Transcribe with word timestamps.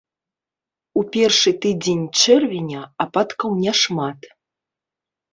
У 0.99 1.01
першы 1.15 1.51
тыдзень 1.65 2.01
чэрвеня 2.21 2.81
ападкаў 3.05 3.53
не 3.65 3.71
шмат. 3.81 4.19